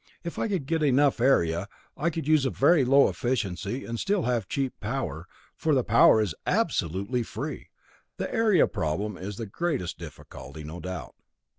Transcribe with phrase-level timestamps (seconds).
[0.23, 4.23] If I could get enough area, I could use a very low efficiency and still
[4.23, 7.67] have cheap power, for the power is absolutely free.
[8.17, 11.13] The area problem is the greatest difficulty, no doubt."